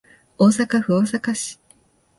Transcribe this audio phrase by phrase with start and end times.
[0.39, 1.59] 大阪府大阪市